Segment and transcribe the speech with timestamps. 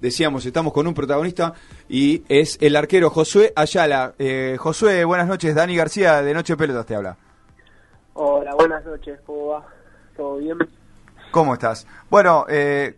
[0.00, 1.54] decíamos, estamos con un protagonista
[1.88, 4.14] y es el arquero Josué Ayala.
[4.18, 5.54] Eh, Josué, buenas noches.
[5.54, 7.16] Dani García de Noche Pelotas te habla.
[8.14, 9.20] Hola, buenas noches.
[9.26, 9.66] ¿Cómo va?
[10.16, 10.58] ¿Todo bien?
[11.30, 11.86] ¿Cómo estás?
[12.10, 12.96] Bueno, eh,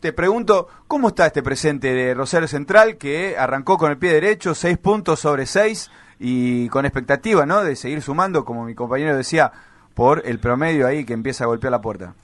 [0.00, 4.54] te pregunto, ¿cómo está este presente de Rosario Central que arrancó con el pie derecho,
[4.54, 7.62] seis puntos sobre seis y con expectativa, ¿no?
[7.62, 9.52] De seguir sumando, como mi compañero decía,
[9.94, 12.14] por el promedio ahí que empieza a golpear la puerta.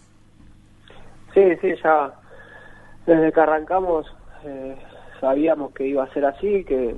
[1.32, 2.12] Sí, sí, ya
[3.06, 4.06] desde que arrancamos
[4.44, 4.76] eh,
[5.20, 6.96] sabíamos que iba a ser así, que,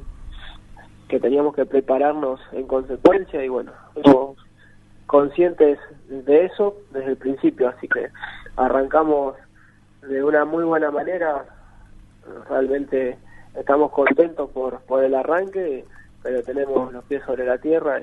[1.08, 3.72] que teníamos que prepararnos en consecuencia y bueno,
[4.04, 4.36] somos
[5.06, 8.08] conscientes de eso desde el principio, así que
[8.56, 9.36] arrancamos
[10.02, 11.44] de una muy buena manera,
[12.48, 13.18] realmente
[13.54, 15.84] estamos contentos por, por el arranque,
[16.22, 18.00] pero tenemos los pies sobre la tierra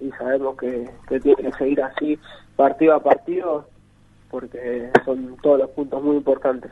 [0.00, 2.18] y, sabemos que, que tiene que seguir así
[2.54, 3.66] partido a partido
[4.30, 6.70] porque son todos los puntos muy importantes.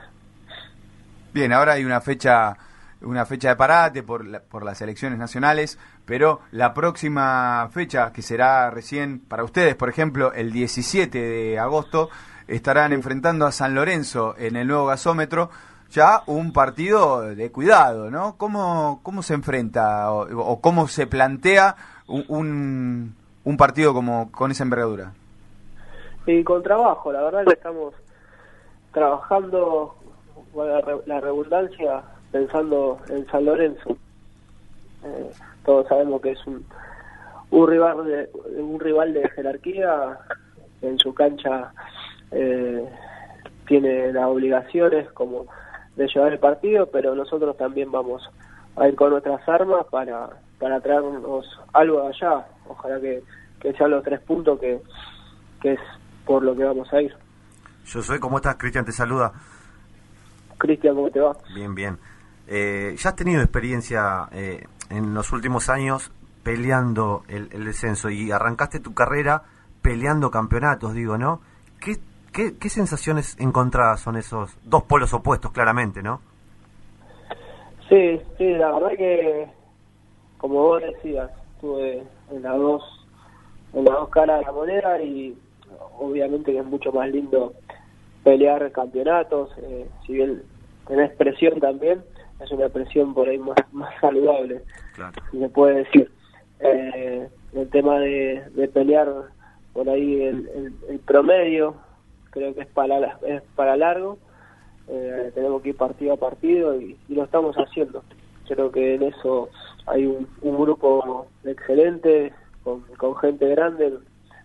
[1.34, 2.56] Bien, ahora hay una fecha
[3.02, 8.70] una fecha de parate por, por las elecciones nacionales, pero la próxima fecha, que será
[8.70, 12.08] recién para ustedes, por ejemplo, el 17 de agosto,
[12.46, 15.50] estarán enfrentando a San Lorenzo en el nuevo gasómetro,
[15.90, 18.36] ya un partido de cuidado, ¿no?
[18.36, 21.74] ¿Cómo, cómo se enfrenta o, cómo se plantea
[22.06, 23.12] un,
[23.42, 25.12] un, partido como con esa envergadura?
[26.26, 27.92] Y con trabajo, la verdad que estamos
[28.92, 29.96] trabajando
[31.06, 33.96] la redundancia, pensando en San Lorenzo.
[35.04, 35.30] Eh,
[35.64, 36.64] todos sabemos que es un,
[37.50, 40.18] un rival de un rival de jerarquía
[40.82, 41.72] en su cancha
[42.30, 42.88] eh,
[43.66, 45.46] tiene las obligaciones como
[45.96, 48.22] de llevar el partido pero nosotros también vamos
[48.76, 52.46] a ir con nuestras armas para para traernos algo de allá.
[52.66, 53.22] Ojalá que,
[53.60, 54.80] que sean los tres puntos que,
[55.60, 55.80] que es
[56.24, 57.14] por lo que vamos a ir.
[57.84, 59.32] Yo soy cómo estás Cristian te saluda
[60.64, 61.36] Cristian, ¿cómo te va?
[61.54, 61.98] Bien, bien.
[62.48, 66.10] Eh, ya has tenido experiencia eh, en los últimos años
[66.42, 69.42] peleando el, descenso y arrancaste tu carrera
[69.82, 71.40] peleando campeonatos, digo, ¿no?
[71.80, 71.96] ¿Qué,
[72.58, 76.20] qué, sensaciones encontradas son esos dos polos opuestos, claramente, no?
[77.88, 79.46] Sí, sí, la verdad que,
[80.38, 82.82] como vos decías, estuve en las dos,
[83.74, 85.36] en las dos caras de la moneda y
[85.98, 87.52] obviamente que es mucho más lindo
[88.24, 90.42] pelear campeonatos, eh, si bien
[90.86, 92.02] tenés presión también,
[92.40, 94.62] es una presión por ahí más, más saludable,
[95.30, 96.10] si se puede decir.
[96.60, 99.08] Eh, el tema de, de, pelear
[99.72, 101.74] por ahí el, el, promedio,
[102.30, 104.18] creo que es para, es para largo,
[104.88, 108.02] eh, tenemos que ir partido a partido y, lo estamos haciendo.
[108.46, 109.48] Creo que en eso
[109.86, 113.94] hay un, un grupo excelente, con, con gente grande,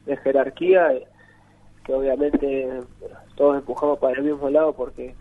[0.06, 1.08] de jerarquía, eh,
[1.86, 2.82] que obviamente
[3.36, 5.16] todos empujamos para el mismo lado porque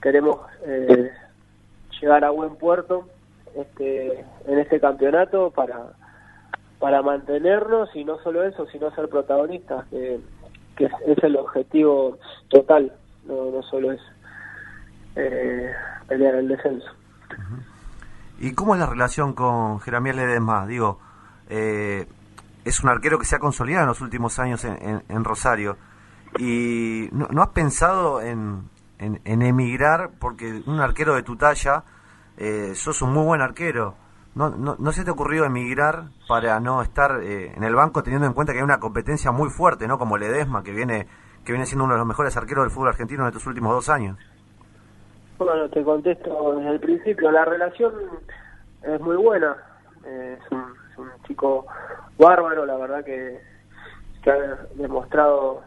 [0.00, 1.10] queremos eh,
[2.00, 3.06] llegar a buen puerto
[3.54, 5.92] este, en este campeonato para,
[6.78, 10.20] para mantenernos y no solo eso, sino ser protagonistas, que,
[10.78, 12.18] es, el objetivo
[12.48, 12.92] total,
[13.26, 14.00] no, no solo es
[15.16, 15.70] eh,
[16.08, 16.90] pelear el descenso.
[18.38, 20.66] ¿Y cómo es la relación con Jeremías Ledesma?
[20.66, 20.98] Digo,
[21.50, 22.06] eh,
[22.64, 25.76] es un arquero que se ha consolidado en los últimos años en, en, Rosario.
[26.38, 28.62] ¿Y no, no has pensado en,
[29.00, 31.84] en, emigrar, porque un arquero de tu talla,
[32.36, 33.94] eh, sos un muy buen arquero.
[34.34, 38.28] ¿No, no, se te ha ocurrido emigrar para no estar eh, en el banco teniendo
[38.28, 39.98] en cuenta que hay una competencia muy fuerte, ¿no?
[39.98, 41.08] Como Ledesma, que viene
[41.44, 43.88] que viene siendo uno de los mejores arqueros del fútbol argentino en estos últimos dos
[43.88, 44.16] años.
[45.38, 47.30] Bueno, te contesto desde el principio.
[47.30, 47.92] La relación
[48.82, 49.56] es muy buena.
[50.04, 50.64] Eh, es, un,
[51.26, 51.66] chico
[52.18, 53.40] bárbaro, la verdad que
[54.30, 55.62] ha demostrado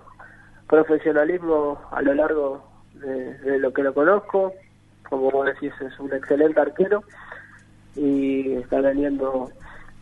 [0.67, 4.53] profesionalismo a lo largo de, lo que lo conozco.
[5.09, 7.03] Como vos decís, es un excelente arquero
[7.95, 9.49] y está teniendo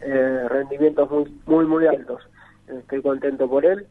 [0.01, 2.21] eh, rendimientos muy, muy, muy altos.
[2.67, 3.85] Estoy contento por él.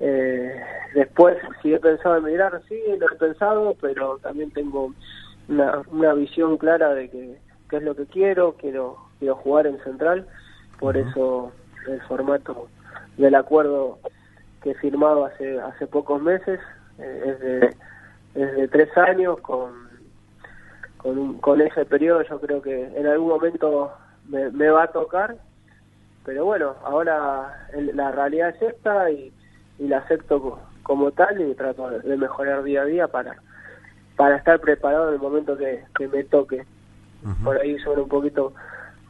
[0.00, 0.60] Eh,
[0.94, 4.92] después, si he pensado en mirar, sí, lo he pensado, pero también tengo
[5.48, 7.38] una, una visión clara de que,
[7.68, 10.26] qué es lo que quiero, quiero, quiero jugar en central,
[10.78, 11.52] por eso
[11.88, 12.68] el formato
[13.16, 13.98] del acuerdo
[14.62, 16.60] que he firmado hace, hace pocos meses
[16.98, 17.76] eh, es de
[18.34, 19.88] desde tres años con,
[20.98, 23.92] con, con, ese periodo yo creo que en algún momento
[24.28, 25.36] me, va a tocar
[26.24, 29.32] pero bueno ahora la realidad es esta y,
[29.78, 33.36] la acepto como tal y trato de mejorar día a día para
[34.16, 36.64] para estar preparado en el momento que, me toque.
[37.42, 38.52] Por ahí sobre un poquito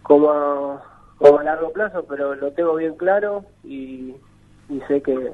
[0.02, 0.82] como a,
[1.16, 4.14] como a largo plazo pero lo tengo bien claro y,
[4.68, 5.32] y sé que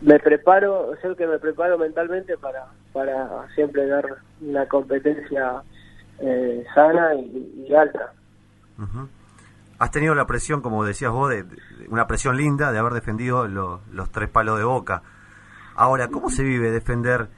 [0.00, 4.04] me preparo, sé que me preparo mentalmente para, para siempre dar
[4.40, 5.62] una competencia
[6.20, 8.12] eh, sana y, alta.
[9.78, 11.44] Has tenido la presión, como decías vos, de,
[11.88, 15.02] una presión linda de haber defendido los tres palos de boca.
[15.74, 17.28] Ahora, ¿cómo se vive defender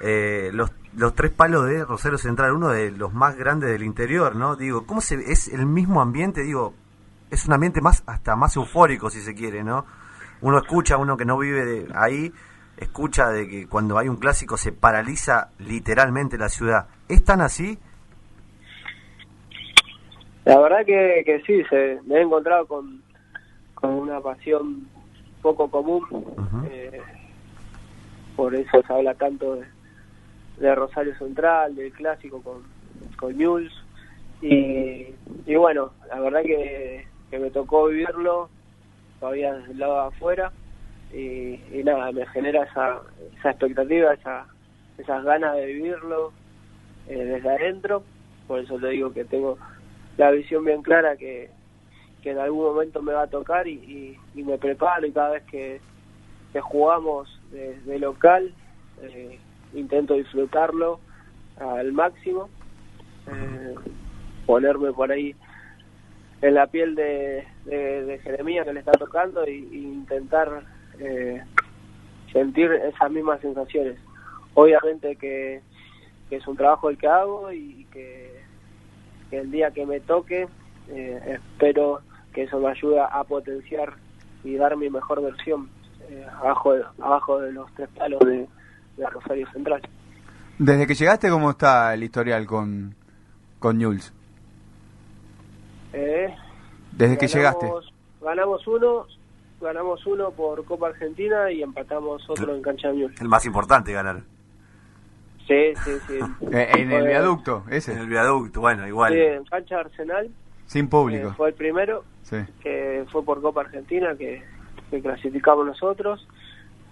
[0.00, 4.34] eh, los, los tres palos de Rosario Central, uno de los más grandes del interior,
[4.34, 4.56] ¿no?
[4.56, 6.42] Digo, ¿cómo se es el mismo ambiente?
[6.42, 6.74] Digo,
[7.30, 9.86] es un ambiente más hasta más eufórico, si se quiere, ¿no?
[10.44, 12.30] Uno escucha, uno que no vive de ahí,
[12.76, 16.86] escucha de que cuando hay un clásico se paraliza literalmente la ciudad.
[17.08, 17.78] ¿Es tan así?
[20.44, 23.00] La verdad que, que sí, se, me he encontrado con,
[23.74, 24.86] con una pasión
[25.40, 26.04] poco común.
[26.70, 27.00] eh,
[28.36, 29.56] por eso se habla tanto
[30.58, 32.62] de, Rosario Central, del clásico con,
[33.16, 33.72] con News.
[34.42, 35.06] Y,
[35.46, 38.50] y bueno, la verdad que, que me tocó vivirlo
[39.24, 40.52] todavía desde el lado de afuera.
[41.10, 43.00] Y, y nada, me genera esa,
[43.38, 44.46] esa expectativa, esa,
[44.98, 46.32] esas ganas de vivirlo
[47.08, 48.02] eh, desde adentro.
[48.46, 49.56] Por eso te digo que tengo
[50.18, 51.48] la visión bien clara que,
[52.22, 55.44] que en algún momento me va a tocar y, y, me preparo y cada vez
[55.44, 55.80] que,
[56.52, 58.52] que jugamos de, local
[59.00, 59.38] eh,
[59.72, 61.00] intento disfrutarlo
[61.58, 62.50] al máximo
[63.28, 63.74] eh,
[64.44, 65.34] ponerme por ahí
[66.44, 70.62] en la piel de, de, Jeremías que le está tocando y, intentar
[70.98, 71.42] eh,
[72.30, 73.96] sentir esas mismas sensaciones
[74.52, 75.62] obviamente que,
[76.28, 78.34] que, es un trabajo el que hago y que,
[79.30, 80.46] el día que me toque
[80.86, 82.02] espero
[82.32, 83.94] que eso me ayude a potenciar
[84.44, 85.70] y dar mi mejor versión
[86.10, 88.46] eh, abajo, de, abajo de los tres palos de,
[89.10, 89.82] Rosario Central.
[90.58, 92.94] Desde que llegaste, ¿cómo está el historial con,
[93.58, 94.12] con Jules?
[95.94, 96.34] Eh,
[96.92, 97.70] Desde que llegaste.
[98.20, 99.06] Ganamos uno,
[99.60, 104.22] ganamos uno por Copa Argentina y empatamos otro en cancha de El más importante ganar.
[105.46, 106.18] Sí, sí, sí.
[106.52, 107.92] Eh, en el viaducto, ese.
[107.92, 109.12] En el viaducto, bueno, igual.
[109.12, 110.30] Sí, en cancha Arsenal.
[110.66, 111.34] Sin público.
[111.36, 112.38] fue el primero, sí.
[112.62, 114.42] que fue por Copa Argentina, que
[114.90, 116.26] que clasificamos nosotros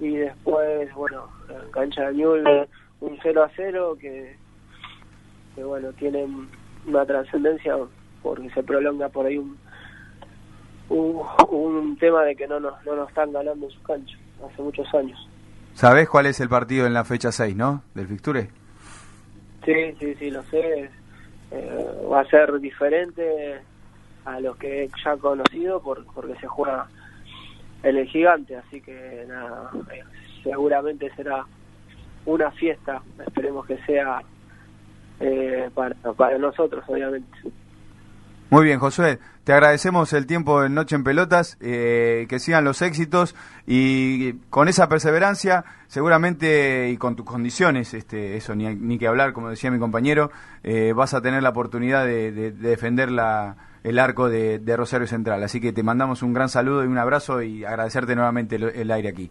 [0.00, 2.68] y después, bueno, en cancha de Newell
[3.00, 4.36] un 0 a 0 que,
[5.54, 6.26] que bueno, tiene
[6.86, 7.76] una trascendencia
[8.22, 9.56] porque se prolonga por ahí un,
[10.88, 14.16] un, tema de que no nos, no nos están ganando en su cancha
[14.46, 15.28] hace muchos años.
[15.74, 17.82] ¿Sabés cuál es el partido en la fecha 6, no?
[17.94, 18.48] Del Fixture.
[19.64, 20.90] Sí, sí, sí, lo sé.
[21.50, 23.60] Eh, va a ser diferente
[24.24, 26.88] a los que ya he conocido por, porque se juega
[27.82, 30.02] el gigante, así que nada, eh,
[30.42, 31.44] seguramente será
[32.24, 34.22] una fiesta, esperemos que sea
[35.20, 37.28] eh, para, para nosotros, obviamente.
[38.52, 42.82] Muy bien, Josué, te agradecemos el tiempo en Noche en Pelotas, eh, que sigan los
[42.82, 43.34] éxitos
[43.66, 49.32] y con esa perseverancia, seguramente y con tus condiciones, este, eso ni, ni que hablar,
[49.32, 50.30] como decía mi compañero,
[50.94, 55.42] vas a tener la oportunidad de, de defender la el arco de, Rosario Central.
[55.42, 59.08] Así que te mandamos un gran saludo y un abrazo y agradecerte nuevamente el, aire
[59.08, 59.30] aquí.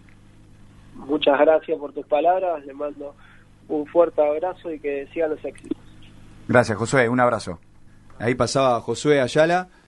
[0.96, 3.16] Muchas gracias por tus palabras, le mando
[3.70, 5.78] un fuerte abrazo y que sigan los éxitos.
[6.48, 7.60] Gracias, Josué, un abrazo.
[8.22, 9.70] Ahí pasaba Josué Ayala.